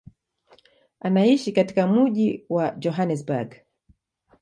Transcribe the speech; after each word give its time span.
Anaishi 1.01 1.51
katika 1.51 1.87
mji 1.87 2.45
wa 2.49 2.71
Johannesburg. 2.71 3.55